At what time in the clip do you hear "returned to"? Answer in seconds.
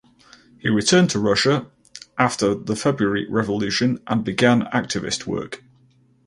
0.67-1.19